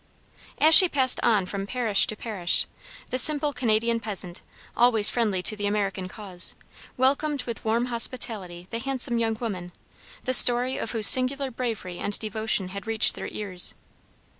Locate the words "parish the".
2.15-3.19